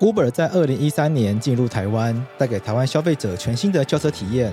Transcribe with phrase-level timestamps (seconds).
[0.00, 4.50] Uber 在二零一三年进入台湾，带给台湾消费者全新的叫车体验。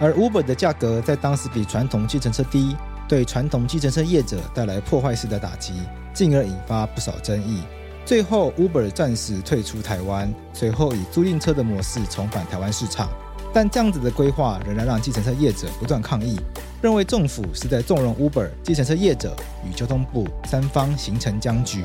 [0.00, 2.74] 而 Uber 的价格在当时比传统计程车低，
[3.06, 5.74] 对传统计程车业者带来破坏式的打击，
[6.14, 7.60] 进而引发不少争议。
[8.06, 13.10] 最后，Uber 暂时退出台湾，随后以租赁车的模式重返台湾市场。
[13.52, 16.40] 但这样子的规划仍然让计程车业者不断抗议，
[16.80, 19.36] 认为政府是在纵容 Uber、计程车业者
[19.68, 21.84] 与交通部三方形成僵局。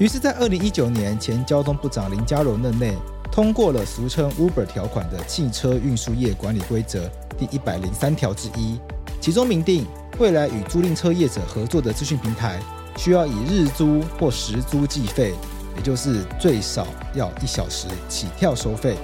[0.00, 2.96] 于是，在二零一九年，前交通部长林佳龙任内
[3.30, 7.06] 通过了俗称 Uber 条款的汽车运输业管理规则
[7.36, 8.80] 第一百零三条之一，
[9.20, 9.86] 其中明定，
[10.18, 12.58] 未来与租赁车业者合作的资讯平台
[12.96, 15.34] 需要以日租或时租计费，
[15.76, 18.96] 也就是最少要一小时起跳收费，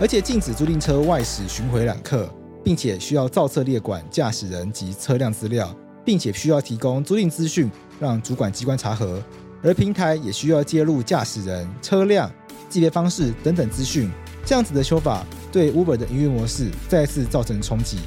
[0.00, 2.26] 而且禁止租赁车外驶巡回揽客，
[2.64, 5.76] 并且需要造册列管驾驶人及车辆资料，
[6.06, 9.22] 并且需要提供租赁资讯让主管机关查核。
[9.62, 12.30] 而平台也需要揭露驾驶人、车辆、
[12.68, 14.10] 计费方式等等资讯，
[14.44, 17.98] 这样子的修法对 Uber 的营运模式再次造成冲击。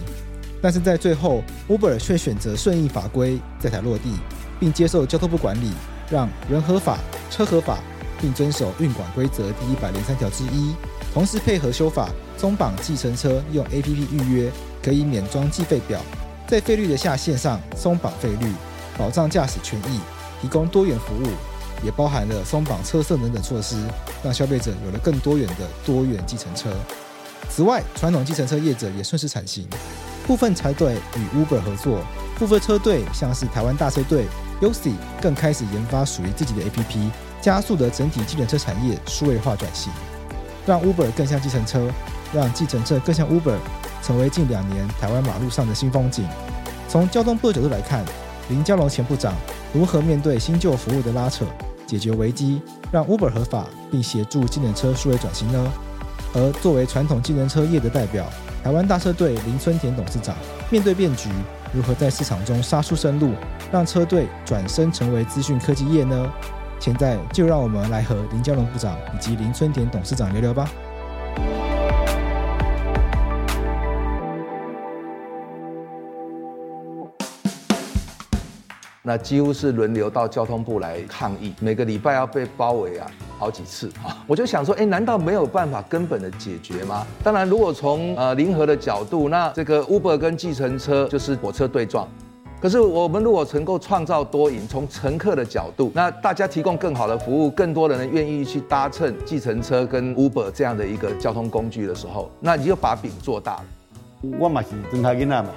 [0.62, 4.12] 但是在最后，Uber 却选择顺应法规，在台落地，
[4.60, 5.72] 并接受交通部管理，
[6.10, 7.00] 让人合法、
[7.30, 7.80] 车合法，
[8.22, 10.74] 并遵守运管规则第一百零三条之一，
[11.14, 14.52] 同时配合修法松绑计程车用 APP 预约
[14.84, 16.00] 可以免装计费表，
[16.48, 18.54] 在费率的下限上松绑费率，
[18.98, 20.00] 保障驾驶权益。
[20.42, 21.28] 提供多元服务，
[21.84, 23.78] 也包含了松绑车色等等措施，
[24.24, 26.70] 让消费者有了更多元的多元计程车。
[27.50, 29.68] 此外，传统计程车业者也顺势产行，
[30.26, 32.00] 部分车队与 Uber 合作，
[32.40, 34.26] 部分车队像是台湾大车队、
[34.62, 37.10] Yosi 更开始研发属于自己的 APP，
[37.42, 39.92] 加速的整体计程车产业数位化转型，
[40.66, 41.92] 让 Uber 更像计程车，
[42.32, 43.58] 让计程车更像 Uber，
[44.02, 46.26] 成为近两年台湾马路上的新风景。
[46.88, 48.06] 从交通部的角度来看，
[48.50, 49.34] 林佳龙前部长
[49.74, 51.46] 如何面对新旧服务的拉扯，
[51.88, 52.62] 解决危机，
[52.92, 55.72] 让 Uber 合法，并协助智能车数位转型呢？
[56.34, 58.26] 而作为传统智能车业的代表，
[58.64, 60.36] 台湾大车队林村田董事长
[60.70, 61.30] 面对变局，
[61.74, 63.34] 如何在市场中杀出生路，
[63.72, 66.32] 让车队转身成为资讯科技业呢？
[66.80, 70.70] 现在就让我们来和林佳龙部长以及林村田董事长聊聊吧。
[79.04, 83.08] 那几乎是轮流到交通部来抗议，每个礼拜要被包围啊
[83.40, 84.24] 好几次啊！
[84.28, 87.04] 我就想说，哎，难道没有办法根本的解决吗？
[87.24, 92.08] 当然，如果从呃零和的角度，那这个 Uber 跟计程车就是火车对撞。
[92.62, 103.66] 可是我们如果能够创造多赢，从乘客的角度，那大家提供更好的服务，更多的人愿意去搭乘计程车跟 Uber 这样的一个交通工具的时候，那你就把饼做大了。
[104.38, 105.50] 我嘛是真他囡仔嘛。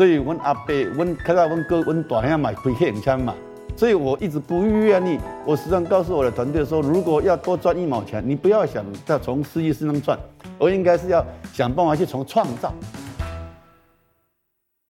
[0.00, 3.34] 所以，阮阿伯、阮看到阮哥、阮大兄买亏欠钱嘛，
[3.76, 5.20] 所以我一直不愿意。
[5.44, 10.18] 我时常告诉我的团队说，如果要多赚一毛钱，你不要想再从事业上赚，
[10.58, 11.22] 而应该是要
[11.52, 12.72] 想办法去从创造。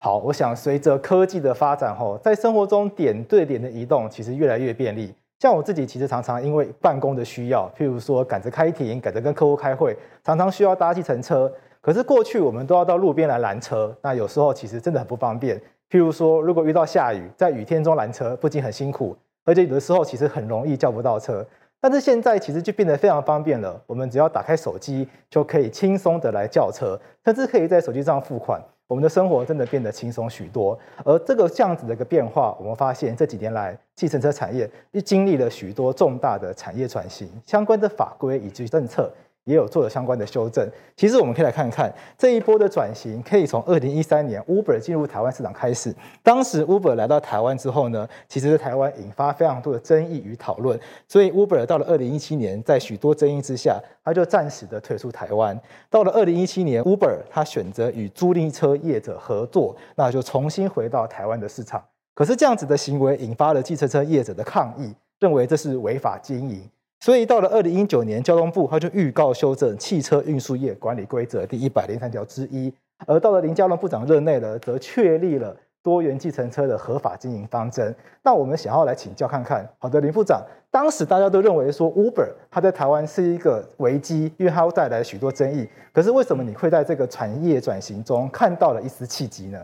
[0.00, 5.14] 好，我想随着科技的发展，吼，在生活中点对点的移动其实越来越便利。
[5.38, 11.52] 像我自己，其实常常因为办公的需要，譬如说赶着开庭、赶着跟客户开会，常常需要搭计程车。
[11.86, 15.56] 可是过去我们都要到路边来拦车，那有时候其实真的很不方便。
[15.88, 21.46] 譬如说，如果遇到下雨，在雨天中拦车，不仅很辛苦，而且有的时候其实很容易叫不到车。
[21.80, 28.60] 但是现在其实就变得非常方便了，我们只要打开手机就可以轻松的来叫车，甚至可以在手机上付款。
[28.88, 30.76] 我们的生活真的变得轻松许多。
[31.04, 39.08] 而这个这样子的一个变化，我们发现这几年来，计程车产业又经历了许多重大的产业转型，相关的法规以及政策。
[39.46, 40.68] 也有做了相关的修正。
[40.96, 45.94] 其实我们可以来看看这一波的转型，可以从二零一三年 Uber 进入台湾市场开始。
[46.22, 50.78] 当时 Uber 来到台湾之后呢，其实台湾引发非常多的争议与讨论。
[51.08, 55.58] 所以 Uber 到了二零一七年，在许多争议之下，他就暂时的退出台湾。
[55.88, 61.82] 到了二零一七年，Uber 他选择与租赁车业者合作，那就重新回到台湾的市场。
[62.14, 66.68] 可是这样子的行为引发了计程车业者的抗议，认为这是违法经营。
[67.00, 72.72] 所以到了二零一九年，交通部他就预告修正《汽车运输业管理规则》第一百零三条之一，
[73.06, 77.94] 而到了林佳龙部长任内呢，则确立了多元计程车的合法经营方针。
[78.22, 85.68] 那我们想要来请教看看，好的，林部长，当时大家都认为说 Uber 它在台湾是一个危机，因为它会带来许多争议。
[85.92, 89.60] 可是为什么你会在这个产业转型中看到了一丝契机呢？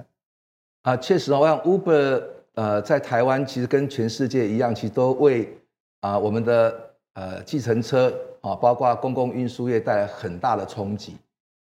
[0.83, 2.23] 啊，确实，我想 Uber
[2.55, 5.57] 呃在台湾其实跟全世界一样，其实都为
[6.01, 11.17] 啊我们的呃计程车啊，包括公共运输业带来很大的冲击。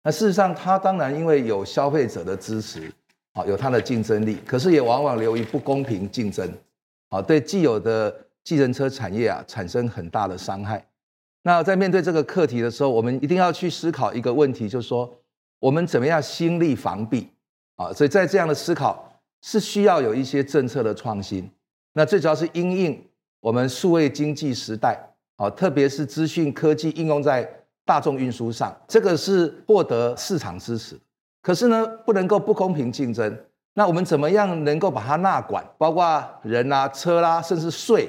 [0.03, 2.91] 那事实上，它当然因为有消费者的支持，
[3.33, 6.49] 啊，有它的竞争力，可是也往往流于不公平竞争，
[7.09, 10.85] 啊，对既有的计程车产业啊产生很大的伤害。
[11.43, 15.09] 那在面对这个课题的时候，我们一定要去思考一个问题，就是说
[15.59, 17.29] 我们怎么样心力防弊
[17.75, 17.91] 啊？
[17.91, 21.49] 所以在这样的思考是需要有一些政策的创新。
[21.93, 23.03] 那最主要是因应
[23.41, 25.08] 我们数位经济时代
[25.39, 27.49] 啊，特别是资讯科技应用在。
[27.85, 30.95] 大众运输上，这个是获得市场支持，
[31.41, 33.35] 可是呢，不能够不公平竞争。
[33.73, 38.07] 那我们怎么样能够把它纳管，包括人啦、啊、车啦、甚至税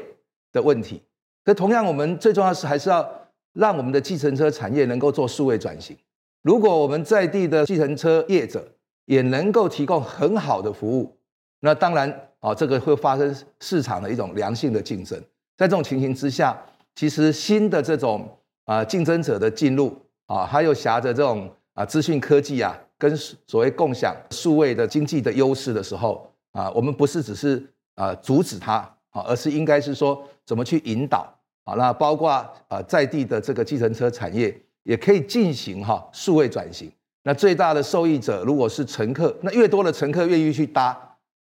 [0.52, 1.02] 的问题？
[1.46, 3.10] 可同样，我们最重要的是还是要
[3.54, 5.96] 让我们的计程车产业能够做数位转型。
[6.42, 8.62] 如果我们在地的计程车业者
[9.06, 11.16] 也能够提供很好的服务，
[11.60, 15.18] 那当然啊，这个会发生市场的一种良性的竞争。
[15.56, 16.62] 在这种情形之下，
[17.00, 18.29] 其实新的这种。
[18.67, 19.93] 啊，竞争者的进入
[20.26, 27.61] 啊，还有挟着这种啊资讯科技啊，跟所谓共享数位的经济的优势的时候啊，我们不是只是
[27.97, 28.75] 啊阻止它
[29.11, 31.26] 啊，而是应该是说怎么去引导
[31.64, 32.31] 啊，那包括
[32.69, 36.88] 啊在地的这个计程车产业也可以进行哈数位转型。
[37.25, 40.97] 那最大的受益者如果是乘客，那越多的乘客愿意去搭，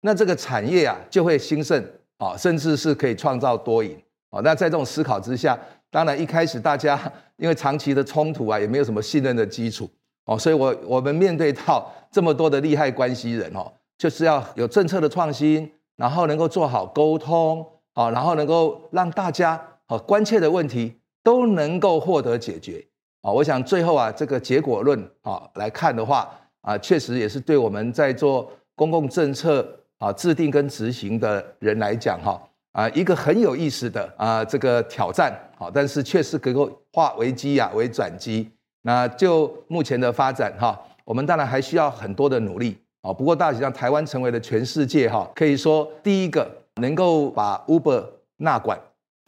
[0.03, 1.83] 那这个产业啊就会兴盛
[2.19, 3.97] 啊，甚至是可以创造多赢
[4.35, 4.41] 啊。
[4.43, 5.57] 那在这种思考之下。
[5.91, 7.01] 当然，一开始大家
[7.37, 9.89] 因为长期的冲突啊，也没有什么信任的基础
[10.25, 19.51] 哦，所以我我们面对到这么多的利害关系人哦，就是要有政策的创新，然后能够做好沟通啊，然后能够让大家
[19.87, 22.85] 啊关切的问题都能够获得解决
[23.23, 23.31] 啊。
[23.31, 26.29] 我想最后啊，这个结果论啊来看的话
[26.63, 29.65] 啊，确实也是对我们在做公共政策
[29.99, 32.43] 啊制定跟执行的人来讲哈。
[32.75, 38.51] 啊，一个很有意思的啊，这个挑战，好，但是确实能够化危机呀为转机。
[38.83, 43.13] 那就目前的发展哈，我们当然还需要很多的努力啊。
[43.13, 46.51] 不过大体上，台湾成为了全世界哈，可以说第一个
[46.81, 48.05] 能够把 Uber
[48.39, 48.77] 纳管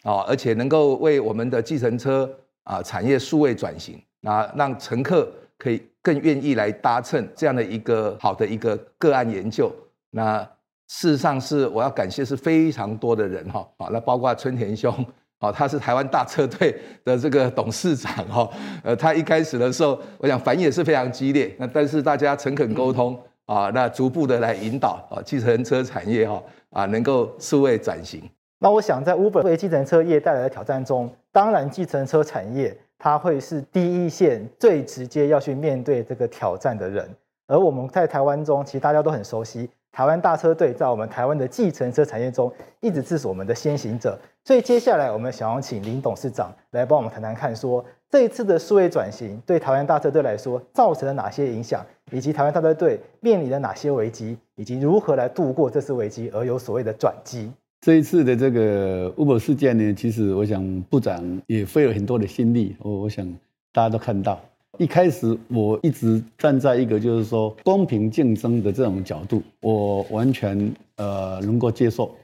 [0.03, 2.29] 啊，而且能够为我们的计程车
[2.65, 9.73] 啊产业数位转型，那让乘客可以更愿意来搭乘这样的一个好的一个个案研究，
[10.11, 10.45] 那。
[10.89, 14.93] 事实上是我要感谢是非常多的人哈，啊，那包括春田兄，
[15.39, 16.75] 啊，他是台湾大车队
[17.05, 18.49] 的这个董事长哈，
[18.85, 28.23] 呃，他一开始的时候，我想反应也是非常激烈，那但是大家诚恳沟通啊，那逐步的来引导啊，计程车产业哈啊，能够数位转型。
[28.59, 37.07] 那我想在 Uber 为计程车业带来的挑战中，当然计程车产业它会是第一线最直接要去面对这个挑战的人，
[37.49, 39.69] 而我们在台湾中，其实大家都很熟悉。
[39.97, 44.19] 台湾大车队在我们台湾的计程车产业中，一直是我们的先行者。
[44.45, 51.83] 所以接下来我们想要请林董事长来帮我们谈谈看，说这一次的数位转型对台湾大车队来说造成了哪些影响，
[52.13, 57.51] 以及台湾大车队面临了哪些危机，以及如何来度过这次危机而有所谓的转机。
[57.81, 63.27] 这一次的这个 Uber 事件呢，其实我想部长也费了很多的心力，我我想
[63.73, 64.39] 大家都看到。
[64.79, 72.15] 一开始我一直站在一个就是说公平竞争的这种角度，我完全呃能够接受。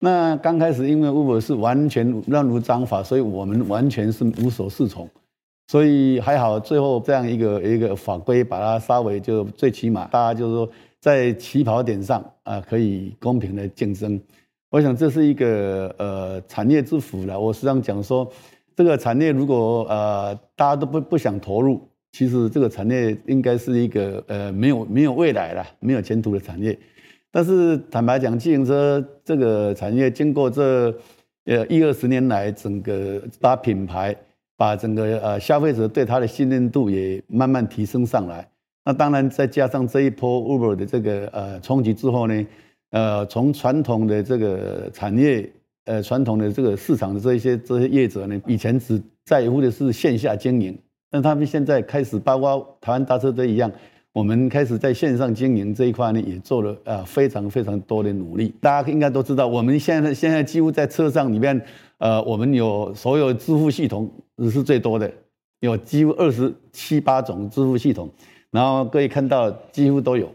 [0.00, 5.08] 那刚开始因为 Uber 是完全乱如章法，所以我们完全是无所适从。
[5.68, 10.68] 所以还好，最后这样一个一个法规把它稍微就最起码大家就是说
[11.00, 14.20] 在起跑点上啊可以公平的竞争。
[14.70, 17.40] 我想这是一个呃产业之福了。
[17.40, 18.30] 我实际上讲说
[18.76, 21.80] 这个产业如果呃大家都不不想投入。
[22.14, 26.78] 其实这个产业应该是一个呃没有没有未来了，没有前途的产业。
[27.32, 30.94] 但是坦白讲，自行车这个产业经过这
[31.46, 34.14] 呃一二十年来，整个把品牌、
[34.56, 38.48] 把整个呃消费者对它的信任度也慢慢提升上来。
[38.84, 42.46] 那当然再加上这一波 Uber 的这个呃冲击之后呢，
[42.90, 45.50] 呃从传统的这个产业
[45.86, 50.78] 呃传统的这个市场的这一些这些业者呢，以前只在乎的是线下经营。
[51.14, 53.70] 那他们现在开始，包括台湾大车队一样，
[54.12, 58.52] 我们开始在线上经营这一块呢，也做了呃非常非常多的努力。
[58.60, 61.64] 大家应该都知道，我们现在现在几乎在车上里面，
[61.98, 64.10] 呃，我们有所有支付系统
[64.50, 65.08] 是最多的，
[65.60, 68.10] 有几乎二十七八种支付系统。
[68.50, 70.28] 然后各位看到几乎都有。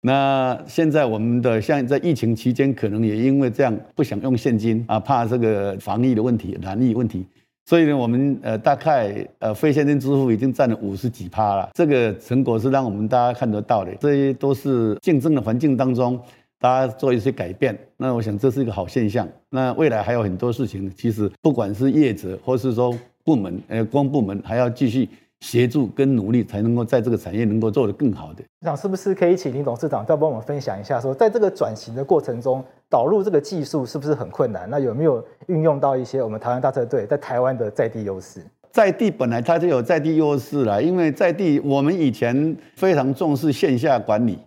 [0.00, 7.24] 那现在我们的像在疫情期间，可能也因为这样不想用现金啊，怕这个防疫的问题、染疫问题，
[7.68, 11.68] 所以呢，我们呃大概呃非现金支付已经占了五十几趴了。
[11.74, 16.16] 这个成果是让我们大家看得到的，这些都是竞争的环境当中，
[16.60, 17.76] 大家做一些改变。
[17.96, 19.28] 那我想这是一个好现象。
[19.50, 25.08] 那未来还有很多事情，其实不管是业者或是说部门，呃，公部门还要继续。
[25.40, 28.42] 协助跟努力，才能够在这个产业能够做得更好的。
[28.60, 34.68] 那是不是可以请林董事长再帮我们分享一下说，说在这个转型的过程中，导入这个技术是不是很困难？
[34.70, 38.40] 那有没有运用到一些我们台湾大车队在台湾的在地优势？
[38.72, 44.38] 在地本来它就有在地优势了，因为在地我们以前非常重视线下管理，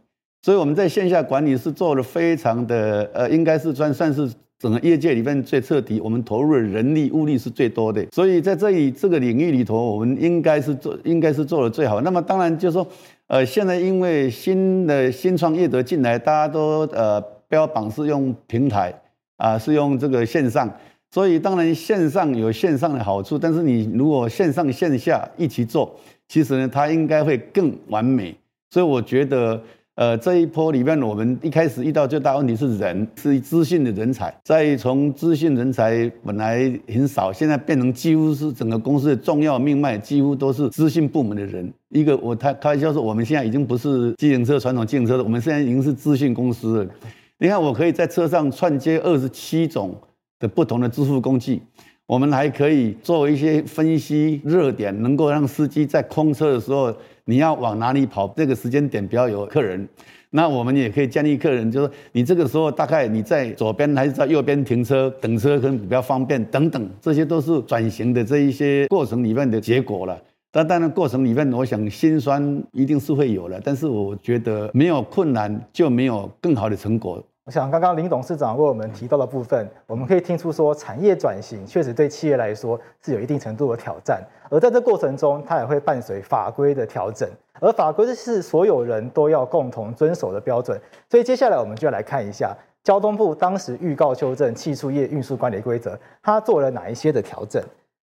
[0.42, 4.30] 所以我们在线下管理是做的非常的，呃，应该是算算是。
[4.60, 12.02] 整个业界里面最彻底，我们投入的人力物力是最多的，所以在这里这个领域里头，我们应该是做，应该是做的最好。
[12.02, 12.86] 那么当然就是说，
[13.28, 18.94] 呃，现在因为新的新创业者进来，大家都呃标榜是用平台
[19.38, 20.70] 啊，是用这个线上，
[21.10, 25.96] 所以当然线上有线上的好处，但是你如果线上线下一起做，
[26.28, 28.36] 其实呢，它应该会更完美。
[28.70, 29.62] 所以我觉得。
[30.00, 34.34] 呃，这一波里面，我们一开始遇到最大问题是人，是资讯的人才。
[34.46, 41.70] 再从资讯人才本来很少，现在变成几乎是整个公司的重要命脉，几乎都是资讯部门的人。
[41.90, 46.92] 一个我他开玩笑说，我们现在已经不是自行车传统自行车了，我们现在已经是资讯公司了。
[47.38, 49.94] 你看，我可以在车上串接二十七种
[50.40, 51.62] 的不同的支付工具，
[52.06, 56.96] 我们还可以做一些分析热点，能够让司机在空车的时候。
[57.30, 58.28] 你要往哪里跑？
[58.36, 59.88] 这个时间点比较有客人，
[60.32, 70.20] 那我们也可以建议客人，就是你这个时候大概你在左边还是在右边停车等车，可能比较方便等等，这些都是转型的这一些过程里面的结果了。
[70.52, 77.24] 但当然过程里面，我想心酸一定是会有的，但是我觉得没有困难就没有更好的成果。
[77.50, 87.28] 我想刚刚林董事长为我们提到的部分，我们可以听出说，产业转型确实对企业来说是有一定程度的挑战，而在这过程中，它也会伴随法规的调整，
[87.60, 90.80] 而法规是所有人都要共同遵守的标准。
[91.10, 97.60] 所以接下来我们就要来看一下交通部当时预告修正汽畜业运输管理规则，它做了哪一些的调整。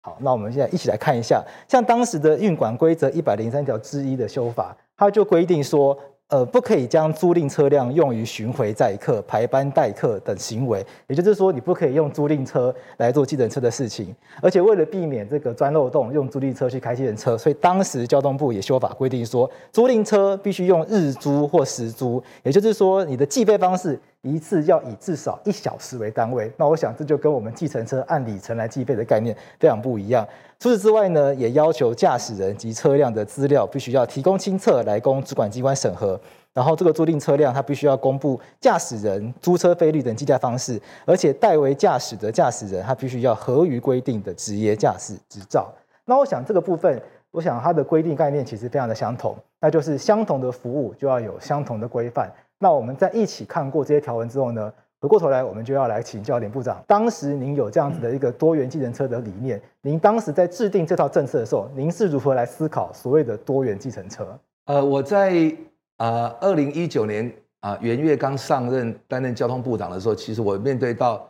[0.01, 5.95] 好，那我们现在一起来看一下，像当时的运管规则一百零三条之一的修法，它就规定说。
[6.29, 14.13] 呃，不可以将租赁车辆用于巡回载客、排班待客等行为，也就是说，你不可以用租赁车来做计程车的事情。
[14.41, 23.97] 而且，为了避免这个钻漏洞，用租赁车去开计程车，所以当时交通部也修法规定说，租赁车必须用日租或时租，也就是说，你的计费方式。
[24.23, 30.27] 一次要以至少一小时为单位，那我想这就跟我们计程车按里程来计费的概念非常不一样。
[30.59, 36.19] 除此之外呢，也要求驾驶人及车辆的资料必须要提供清册来供主管机关审核。
[36.53, 45.71] 然后这个租赁车辆它必须要公布驾驶人、租车费率等计价方式，而且代为驾驶的驾驶人他必须要合于规定的职业驾驶执照。
[46.05, 52.33] 那我想这个部分，我想它的规定概念其实非常的相同，那就是相同的服务就要有相同的规范。
[52.59, 56.83] 那我们在一起看过这些条文之后呢，回过头来，我们就要来请教林部长。
[56.87, 64.39] 当时您有这样子的一个多元计程车的理念，您当时在制定这套政策的时候，您是如何来思考所谓的多元计程车？
[64.65, 65.55] 呃，我在
[65.97, 71.29] 啊二零一九年啊元月刚上任担任交通部长的时候，其实我面对到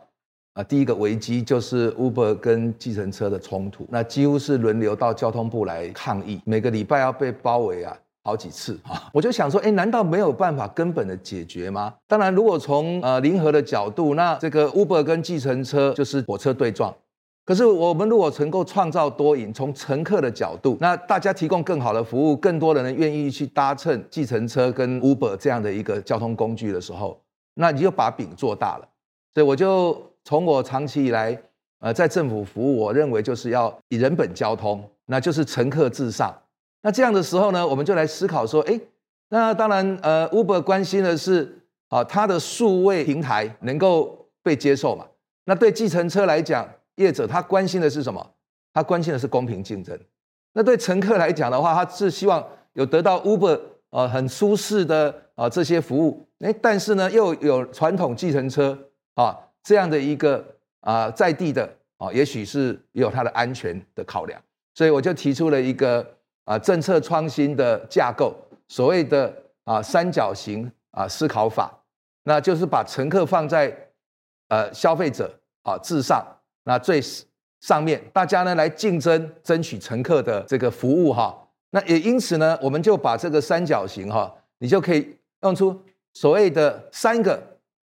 [0.54, 7.94] 啊第一个危机就是 Uber 跟计程车的冲突，那几乎是轮流到交通部来抗议，每个礼拜要被包围啊。
[8.28, 11.94] 好几次啊，我就想说，哎，难道没有办法根本的解决吗？
[12.06, 16.94] 当然，如果从呃零和的角度，那这个 Uber 跟计程车就是火车对撞。
[17.46, 27.18] 可是我们如果能够创造多赢，从乘客的角度，那大家提供更好的服务，更多的人愿意去搭乘计程车跟 Uber 这样的一个交通工具的时候，
[27.54, 28.86] 那你就把饼做大了。
[29.32, 31.40] 所以我就从我长期以来
[31.80, 36.38] 呃在政府服务，我认为就是要以人本交通，那就是乘客至上。
[36.82, 38.80] 那这样的时候呢，我们就来思考说，哎，
[39.30, 45.04] 那当然，呃，Uber 关心的是啊，它的数位平台能够被接受嘛。
[45.44, 48.34] 那对计程车来讲，业者他关心的是什么？
[48.72, 49.98] 他关心的是公平竞争。
[50.52, 58.78] 那对乘客来讲的话，他是希望有得到 Uber 呃很舒适的啊这些服务，哎，但是呢又有传统计程车
[59.14, 60.44] 啊这样的一个
[60.80, 64.40] 啊在地的啊，也许是有它的安全的考量，
[64.74, 66.14] 所以我就提出了一个。
[66.48, 68.34] 啊，政策创新的架构，
[68.68, 69.30] 所谓的
[69.64, 71.70] 啊三角形啊思考法，
[72.22, 73.70] 那就是把乘客放在
[74.48, 75.30] 呃消费者
[75.62, 76.24] 啊至上，
[76.64, 77.02] 那最
[77.60, 81.36] 上面大家呢来竞争争取乘客的这个服务哈，
[81.72, 85.78] 那也因此呢，我们就把这个三角形哈，你就可以用出
[86.14, 87.38] 所谓的三个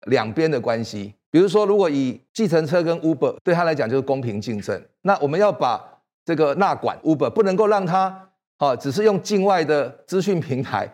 [0.02, 1.14] 两边的关系。
[1.30, 5.82] 比如说，如果以计程车跟 Uber 对他来讲就是公平竞争，那我们要把
[6.26, 8.29] 这个纳管 Uber 不能够让他
[8.60, 10.88] 哦，只是用境外的资讯平台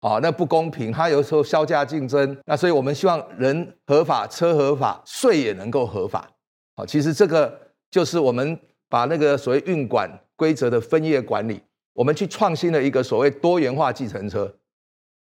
[0.00, 0.92] 哦，那不公平。
[0.92, 6.28] 他有时候削价竞争，那所以我们希望人合法，车合法，税也能够合法。
[6.76, 7.58] 好，其实这个
[7.90, 8.58] 就是我们
[8.90, 11.62] 把那个所谓运管规则的分业管理，
[11.94, 14.54] 我们去创新了一个所谓多元化计程车。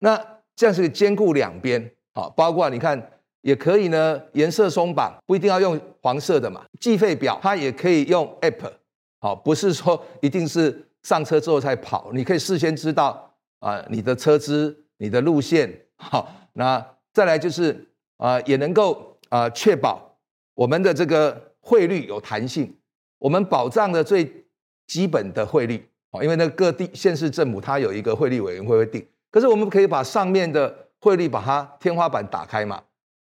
[0.00, 0.18] 那
[0.56, 3.10] 这样是兼顾两边，好，包括你看。
[3.42, 6.64] 也可以呢，颜色松绑，不一定要用黄色的嘛。
[6.78, 8.70] 计费表它也可以用 App，
[9.18, 20.16] 好，不是说一定是上车之后才跑，你可以事先知道啊，你的车资、你的路线， 好，那再来就是啊，也能够啊确保
[20.54, 22.76] 我们的这个汇率有弹性，
[23.18, 24.46] 我们保障的最
[24.86, 32.82] 基本的汇率啊，因为那各地县市政府它有一个汇率委员会会定，可是我们可以把上面的汇率把它天花板打开嘛。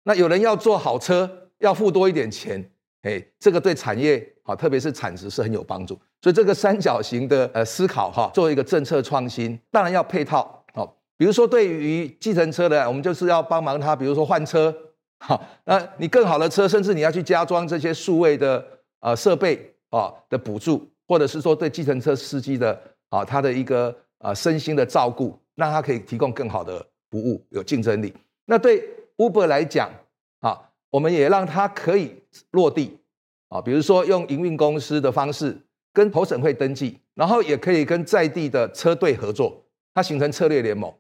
[0.03, 2.69] 那有人要坐好车，要付多一点钱，
[3.03, 5.99] 哎，这个对产业好，特别是产值是很有帮助。
[6.21, 10.95] 所以这个三角形的呃思考哈，作为一个政策创新，当然要配套好。
[11.17, 14.75] 比如说对于计程车的，我们就是要帮忙他，比如说换车，
[15.19, 18.65] 好，那你更好的车，甚至你要去加装这些数位的
[19.01, 28.13] 呃设备啊的补助，或者是说对计程车司机的啊他的一个啊身心的照顾，让他可以提供更好的服务，有竞争力。
[28.45, 28.83] 那对。
[29.17, 29.87] Uber 来讲，
[30.39, 30.59] 啊，
[30.89, 32.97] 我们也让他可以落地，
[33.49, 35.55] 啊，比如说用营运公司的方式
[35.93, 40.93] 跟投审会登记，然后也可以跟在地的车队合作，它形成策略联盟。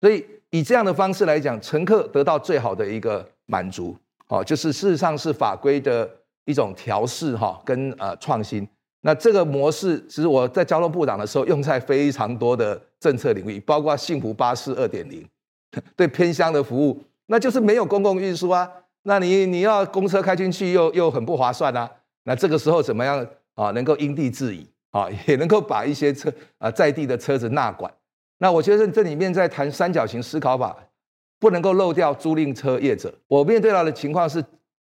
[0.00, 3.96] 所以以这样的方式来讲，乘客得到最好的一个满足，
[4.28, 6.08] 哦，就是事实上是法规的
[6.44, 8.66] 一种调试哈，跟呃创新。
[9.02, 15.26] 那这个模式其实我在交通部长的时候用在非常多的政策领域，包括幸福巴士二点零，
[15.96, 17.02] 对偏乡的服务。
[17.26, 18.70] 那就是没有公共运输啊，
[19.04, 21.90] 那你你要公车开进去又又很不划算啊。
[22.24, 23.70] 那这个时候怎么样啊？
[23.72, 27.92] 能够因地制宜啊，也能够把一些车啊在地的车子纳管。
[28.38, 30.76] 那我觉得这里面在谈三角形思考法，
[31.38, 33.12] 不能够漏掉租赁车业者。
[33.28, 34.44] 我面对到的情况是，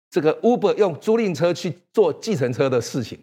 [0.09, 3.19] 这个 Uber 用租赁车去做计程车的事情，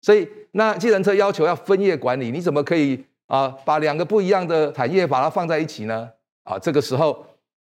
[0.00, 6.10] 所以那计程车要求要分业管理，你怎么可以啊把两个不一样的产业把它放在一起呢？
[6.44, 7.26] 啊，这个时候。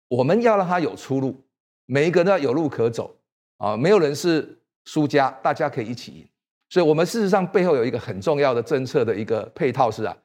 [0.07, 1.35] 我们要让他有出路，
[1.87, 3.15] 每一个都要有路可走
[3.57, 3.75] 啊！
[3.75, 6.27] 没有人是输家，大家可以一起赢。
[6.69, 10.15] 所以，我们事实上背后有一个很重要的政策的一个配套是啊，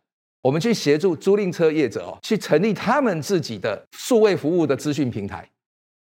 [0.42, 5.48] 我们去协助租赁车业者哦，去成立他们自己的数位服务的资讯平台。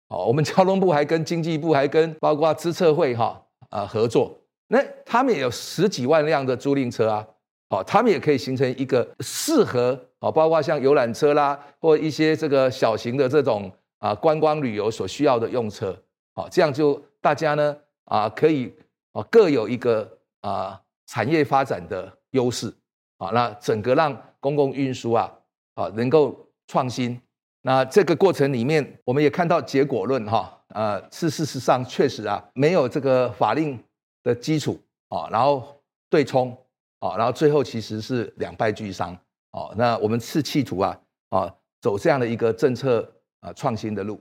[0.09, 7.27] 哦，我们交通部还跟经济部还跟包括资策会哈啊合作，那他们也有十几万辆的租赁车啊，
[7.71, 10.01] 哦，他们也可以形成一个适合。
[10.21, 15.95] 哦，包括像游览车啦，或一些这个小型的这种啊观光旅游所需要的用车，
[16.35, 18.73] 哦，这样就大家呢啊可以
[19.13, 20.11] 啊各有一个
[20.49, 22.73] 啊产业发展的优势
[23.19, 25.33] 啊，那整个让公共运输啊
[25.75, 27.21] 啊能够创新。
[27.63, 33.79] 那这个过程里面，我们也看到结果论哈，呃，是事实上确实啊没有这个法令
[34.23, 35.77] 的基础啊，然后
[36.09, 36.57] 对冲
[37.01, 39.17] 啊，然后最后其实是两败俱伤。
[39.51, 44.21] 啊，那我们是企图啊，啊，走这样的一个政策啊创新的路。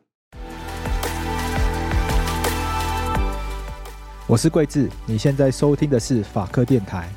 [4.28, 7.08] 我是桂智，你现在收听的是法科电台。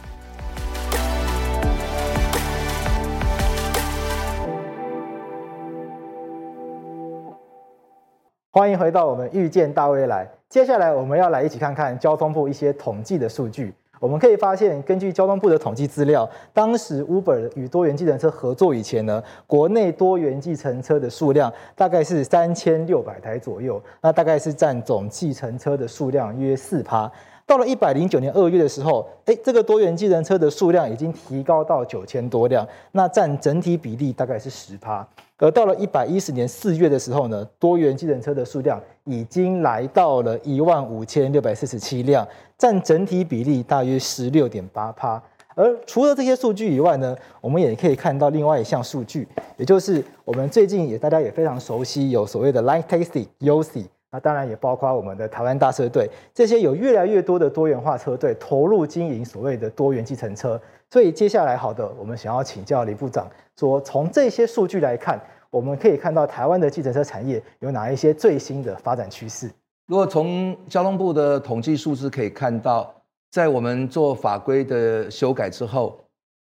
[8.51, 10.29] 欢迎回到我们遇见大未来。
[10.51, 13.73] 接下来我们要来一起看看交通部一些统计的数据。
[14.01, 27.11] 我们可以发现，根据交通部的统计资料，当时 Uber 与多元计程车合作以前呢，国内多元计程车的数量大概是三千六百台左右，那大概是占总计程车的数量约四趴。
[27.49, 35.05] 到了一百零九年二月的时候，哎，这个多元计程车的数量已经提高到九千多辆，那占整体比例大概是十趴。
[35.39, 45.23] 而到了一百一十年四月的时候呢，多元计程车的数量已经来到了一万五千六百四十七辆，占整体比例大约十六点八趴。
[45.55, 60.61] 而除了这些数据以外呢，我们也可以看到另外一项数据，也就是我们最近也大家也非常熟悉，有所谓的 Line Taxi、YOSI，那当然也包括我们的台湾大车队，这些有越来越多的多元化车队投入经营所谓的多元计程车。
[60.90, 69.51] 所以接下来，好的，我们想要请教李部长，说从这些数据来看，我们可以看到台湾的计程车产业有哪一些最新的发展趋势？
[69.87, 72.94] 如果从交通部的统计数字可以看到，
[73.31, 75.99] 在我们做法规的修改之后，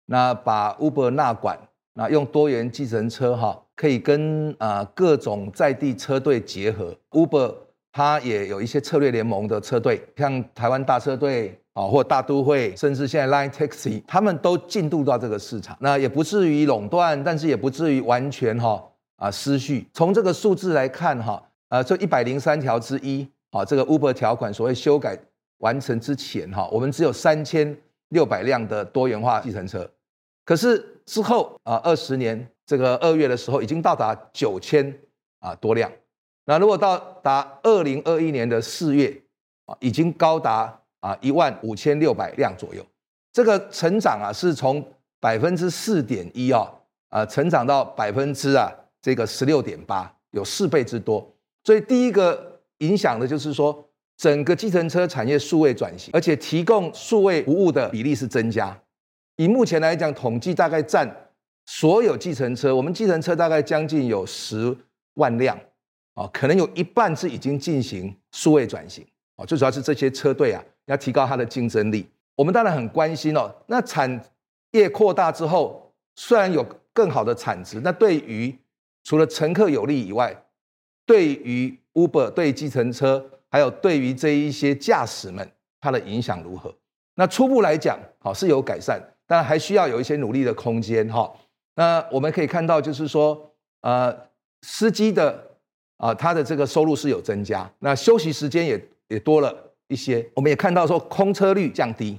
[0.07, 1.59] 那把 Uber 纳管，
[1.99, 6.95] 那用多元计程车哈，可以跟啊各种在地车队结合。
[7.11, 7.55] Uber
[7.91, 15.75] 它也有一些策略联盟的车队，像台湾大车队啊，或大都会，甚至现在 Line Taxi，他们都进入到这个市场。
[15.81, 18.85] 那也不至于垄断，但是也不至于完全哈
[19.17, 19.89] 啊失序。
[19.95, 25.19] 从这个数字来看哈，呃，这一百零三条之一，啊，这个 Uber 条款所谓修改
[25.61, 27.75] 完成之前哈，我们只有三千
[28.11, 29.91] 六百辆的多元化计程车，
[30.45, 34.95] 可是之后啊，二十年这个二月的时候，已经到达九千
[35.41, 35.91] 啊多辆。
[36.45, 39.17] 那如果到达二零二一年的四月
[39.65, 42.85] 啊，已经高达啊一万五千六百辆左右。
[43.33, 44.85] 这个成长啊，是从
[45.19, 46.71] 百分之四点一啊
[47.09, 51.27] 啊成长到百分之啊这个十六点八，有四倍之多。
[51.65, 53.83] 所以第一个影响的就是说。
[54.19, 58.75] 整个计程车产业数位转型，而且提供数位服务的比例是增加。
[59.37, 61.31] 以目前来讲，统计大概占
[61.67, 64.77] 所有计程车，我们计程车大概将近有十
[65.15, 65.59] 万辆，
[66.15, 72.09] 啊，可能有一半是已经进行数位转型，啊，最主要是这些车队啊，要提高它的竞争力。
[72.35, 73.55] 我们当然很关心哦。
[73.67, 74.21] 那产
[74.73, 78.57] 业扩大之后，虽然有更好的产值，那对于
[79.05, 80.35] 除了乘客有利以外，
[81.05, 83.31] 对于 Uber 对计程车。
[83.49, 85.49] 还有对于这一些驾驶们，
[85.81, 86.75] 它的影响如何？
[87.15, 91.33] 那初步来讲，好是有改善，但还需要有一些努力的空间哈。
[91.75, 94.17] 那我们可以看到，就是说，呃，
[94.63, 95.33] 司机的
[95.97, 99.55] 啊、呃，他的这个收入是有增加，那休息时间也也多了
[99.89, 100.27] 一些。
[100.35, 102.19] 我们也看到说，空车率降低。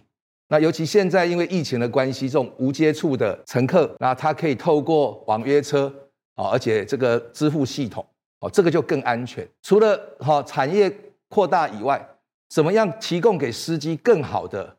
[0.50, 5.94] 那尤其现在因为疫情的关系，这种无接触的乘客，那他可以透过网约车
[6.36, 8.06] 啊，而且这个支付系统，
[8.40, 9.48] 哦，这个就更安全。
[9.62, 10.92] 除了哈产业。
[11.30, 12.08] 扩大以外，
[12.48, 14.78] 怎么样提供给司机更好的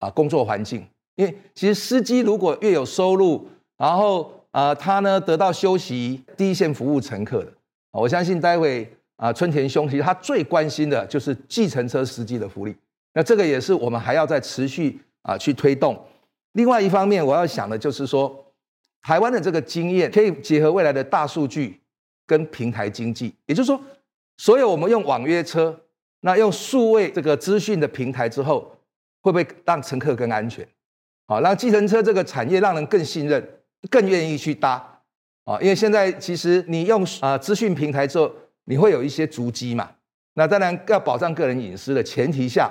[0.00, 0.84] 啊工作环境？
[1.16, 7.52] 因为其实司机如果越有收入，然后啊他呢得到休息，第一线服务乘客的，
[7.90, 12.76] 我相信待会啊春田兄其实他最关心的就是计程车司机的福利。
[13.12, 16.00] 那这个也是我们还要再持续啊去推动。
[16.52, 18.52] 另外一方面，我要想的就是说，
[19.02, 21.80] 台湾的这个经验可以结合未来的大数据
[22.26, 23.80] 跟平台经济，也就是说。
[24.38, 25.80] 所有，我们用网约车，
[26.20, 28.70] 那用数位这个资讯的平台之后，
[29.22, 30.68] 会不会让乘客更安全？
[31.26, 33.60] 好，让计程车这个产业让人更信任、
[33.90, 35.00] 更愿意去搭
[35.44, 35.60] 啊？
[35.60, 38.30] 因为现在其实你用啊资讯平台之后，
[38.64, 39.90] 你会有一些足迹嘛。
[40.34, 42.70] 那当然要保障个人隐私的前提下，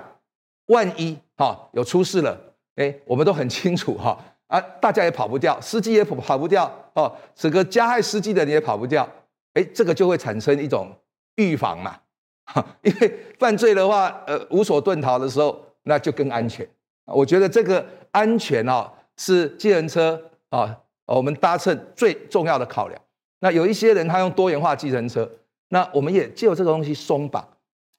[0.68, 2.39] 万一哈有出事了，
[2.76, 9.08] 哎，我们都很清楚哈啊，大家也跑不掉，司机也跑跑不掉哦，整个加害司机的你也跑不掉，
[9.54, 10.91] 哎，这个就会产生一种。
[11.38, 12.00] 预防嘛，
[12.46, 16.65] 哈 因为犯罪的话，呃，无所遁逃的时候，那就更安全。
[17.06, 23.02] 我觉得这个安全哦，是计程车啊，我们搭乘最重要的考量。
[23.39, 25.30] 那有一些人他用多元化计程车，
[25.70, 27.48] 那我们也借由这个东西松绑，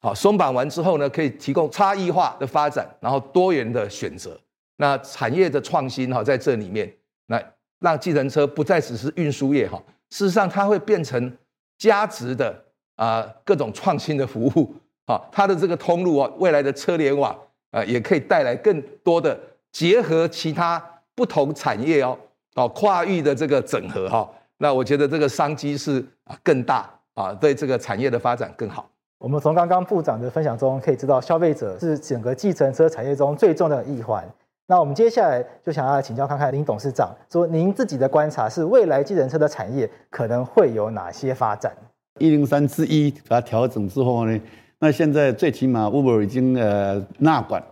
[0.00, 4.38] 好，松绑完之后呢，可以提供差异化的发展，然后多元的选择。
[4.76, 6.92] 那产业的创新哈，在这里面，
[7.26, 7.42] 那
[7.80, 11.36] 让计程车不再只是运输业哈，事实上它会变成
[11.78, 12.64] 加值的。
[12.96, 17.38] 啊，各种创新的服务，啊，它的这个通路啊，未来的车联网
[17.76, 19.38] 啊，也可以带来更多的
[19.70, 20.82] 结合其他
[21.14, 22.16] 不同产业哦，
[22.54, 28.88] 哦，跨域的这个整合哈，那我觉得这个商机是啊更大啊，对这个产业的发展更好。
[29.18, 34.26] 我们从刚刚部长的分享中可以知道，消费者是整个计程车产业中最重要的一环。
[34.66, 41.70] 那我们接下来就想要请教看看林董事长，说您自己的观察是未来计程车的产业可能会有哪些发展？
[42.18, 44.40] 一零三之一把它调整之后呢，
[44.80, 47.62] 那现在最起码 Uber 已经呃纳管，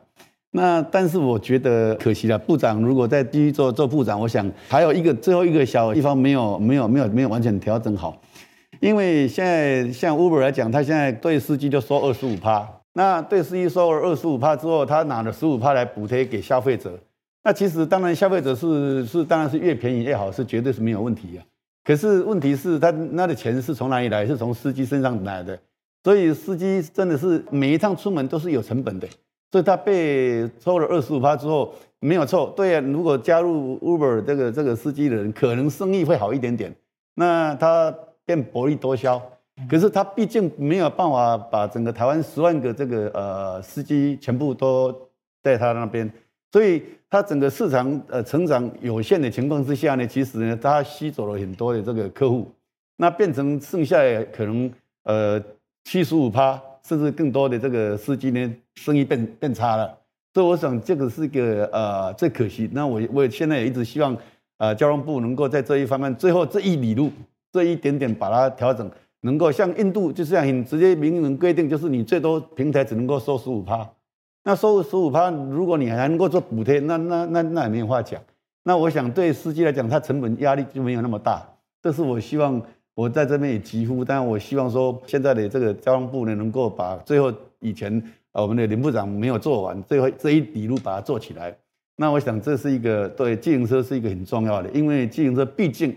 [0.52, 2.38] 那但是我觉得可惜了。
[2.38, 8.20] 部长如果再继续做做部长，我想还有一个最后一个小地方没有没有没有没有完全调整好，
[8.80, 16.98] 因为现在像 Uber 来讲，他现在对司机就收二十五趴，那对司机收了二十五趴之后，他拿了十五趴来补贴给消费者，
[17.42, 21.44] 那其实当然消费者是是当然是越便宜越好，是绝对是没有问题啊。
[21.84, 24.24] 可是问题是他那的钱是从哪里来？
[24.26, 25.58] 是从司机身上来的，
[26.04, 29.08] 所以司机真的是每一趟出门都是有成本的，
[29.50, 32.52] 所以他被抽了二十五趴之后没有错。
[32.54, 36.72] 对啊，如果加入 Uber 这个这个司机的人，可能生意会好一点点，
[37.14, 37.92] 那他
[38.26, 39.20] 变薄利多销。
[39.70, 44.94] 可是他毕竟没有办法把整个台湾十万个这个呃司机全部都
[45.42, 46.12] 在他那边。
[46.52, 52.52] 所以他整个市场呃成长有限的情况之下呢，其实呢，他吸走了很多的这个客户，
[52.96, 54.70] 那变成剩下的可能
[55.04, 55.40] 呃
[55.84, 59.96] 七十五趴甚至更多的这个司机呢，生意变变差了。
[60.32, 62.68] 所以我想这个是一个呃最可惜。
[62.72, 64.16] 那我我现在也一直希望
[64.58, 67.10] 呃交通部能够在这一方面最后这一里路
[67.52, 73.88] 这一点点把它调整，能够像印度就是这样很直接明文规定，就是你最多平台只能够收十五趴。
[74.42, 78.20] 那收十五趴，如果你还能够做补贴，那那那那也没有话讲。
[78.64, 81.46] 那我想对司机来讲，他成本压力就没有那么大。
[81.80, 82.60] 这是我希望
[82.94, 88.00] 我在这边也疾呼，但我希望说现在的这个交通部呢，能够把最后以前
[88.32, 91.56] 啊我们的林部长没有做完，最后这一笔路把它做起来。
[91.96, 95.96] 那我想这是一个对自行车是一个很重要的，因为自行车毕竟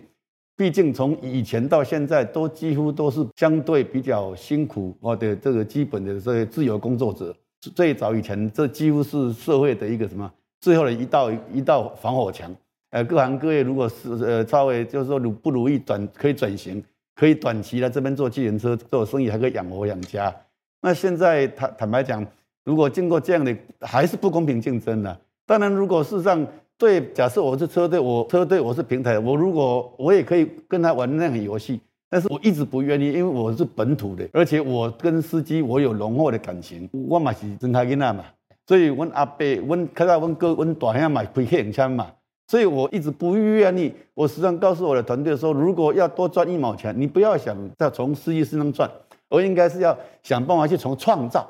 [0.55, 7.35] 毕竟从以前到现在都几乎都是相对比较辛苦哦的这个基本的这些自由工作者。
[7.75, 10.31] 最早以前，这几乎是社会的一个什么？
[10.61, 12.51] 最后的一道一道防火墙。
[12.89, 16.83] 呃，各行各业如果是呃稍微就是说如不如意转可以转型，
[17.15, 20.33] 可以短期来这边做计程车做生意，还可以养活养家。
[20.81, 22.25] 那现在坦坦白讲，
[22.63, 25.19] 如果经过这样的，还是不公平竞争的。
[25.45, 26.45] 当然，如果事实上
[26.77, 31.79] 对，假设我是车队，我车队我是平台，我如果我也可以跟他玩那样的游戏。
[32.09, 36.89] 但是我一直不愿意，因为我是本土的，而且我跟司机我有浓厚的感情。
[36.93, 38.23] 我嘛是真开囡仔嘛，
[38.65, 42.07] 所以阮阿伯、阮看到阮哥、阮大兄嘛开客运车嘛，
[42.47, 43.93] 所以我一直不愿意。
[44.13, 48.89] 我时常告诉我的团队说，如果要多赚一毛钱，你不要想要从司机身上赚，
[49.29, 51.47] 而应该是要想办法去从创造，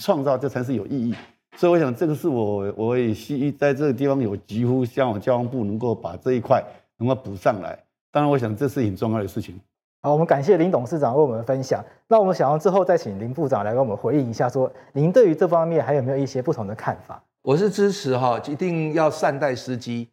[0.00, 1.14] 创造这才是有意义。
[1.56, 6.62] 所以我想这个是我我也希在这个地方有几乎，希望交通部能够把这一块
[6.98, 7.78] 能够补上来。
[8.12, 9.58] 当然，我想这是很重要的事情。
[10.02, 11.84] 好，我们感谢林董事长为我们分享。
[12.06, 17.20] 那我们想要之后再请林部长来跟我们回应一下，说您对于这方面还有没有一些不同的看法？
[17.42, 20.08] 我是支持哈，一定要善待司机，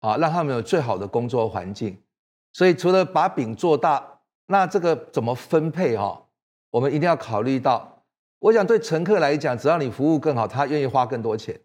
[0.00, 2.00] 啊，让他们有最好的工作环境。
[2.52, 6.26] 所以除了把饼做大，那这个怎么分配哈？
[6.70, 8.04] 我们一定要考虑到。
[8.40, 11.60] 我想对乘客来讲，只要你服务更好，他愿意花更多钱。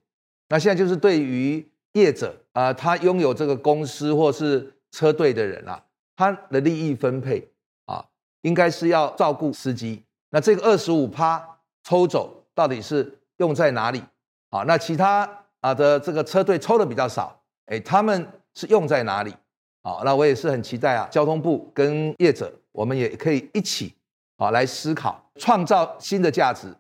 [0.50, 5.84] 那现在就是对于业者啊，他拥有这个公司或是车队的人啊，
[6.16, 7.52] 他的利益分配
[7.86, 8.06] 啊。
[8.42, 14.04] 应该是要照顾司机，那这个二十五趴抽走到底是用在哪里？
[14.50, 19.34] 啊，那其他啊的这个车队抽的比较少，哎，他们是用在哪里？
[19.82, 23.94] 啊，那我也是很期待啊，交通部跟业者，我们也可以一起
[24.38, 26.74] 啊来思考，创造新的价值，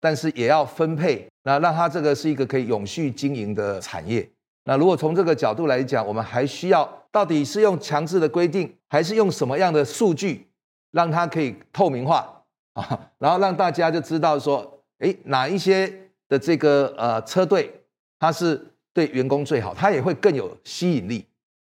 [0.00, 4.28] 但是也要分配，那让它这个是一个可以永续经营的产业。
[4.64, 10.48] 那如果从这个角度来讲，我们还需要到底是用强制的规定，还是用什么样的数据？
[10.92, 12.42] 让它可以透明化
[12.74, 17.72] 啊，然后让大家就知道说，诶，哪一些的这个呃车队，
[18.18, 21.24] 它是对员工最好，他也会更有吸引力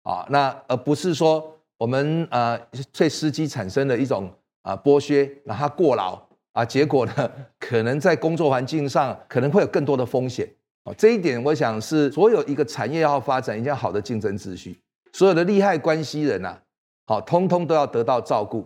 [0.03, 0.25] 啊。
[0.29, 2.59] 那而不是说我们呃
[2.91, 6.21] 对司机产生的一种啊剥削，让他过劳
[6.53, 10.49] 啊，结果呢，可能在工作环境上可能会有更多的风险
[10.83, 10.93] 啊。
[10.97, 14.79] 这一点，我想是所有一个产业要发展一定要好的竞争秩序，
[15.11, 16.57] 所有的利害关系人呐，
[17.07, 18.65] 好，通通都要得到照顾。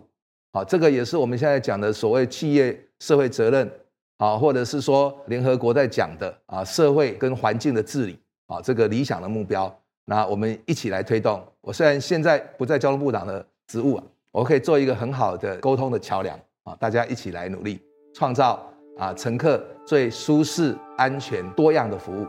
[0.52, 3.70] 好，这个也是我们现在讲的所谓企业社会责任，
[4.18, 8.18] 啊，或者是说联合国在讲的啊，社会跟环境的治理，
[8.50, 9.72] 啊，这个理想的目标，
[10.06, 11.40] 那我们一起来推动。
[11.60, 17.80] 我虽然现在不在交通部长的职务啊，我可以做一个很好的沟通的桥梁啊，大家一起来努力，
[18.12, 18.60] 创造
[18.98, 22.26] 啊乘客最舒适、安全、多样的服务。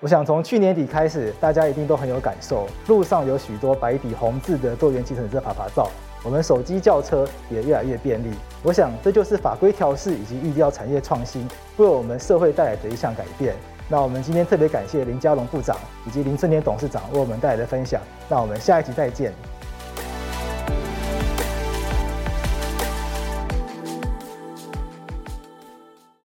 [0.00, 8.34] 我想从去年底开始，大家一定都很有感受，路上有许多白底红字的多元计程车趴趴走，我们手机叫车也越来越便利。
[8.62, 13.54] 我想这就是法规调试以及预料产业创新为我们社会带来的一项改变。
[13.88, 18.00] 那我们今天特别感谢林佳龙部长以及林春年董事长为我们带来的分享。
[18.28, 19.32] 那我们下一集再见。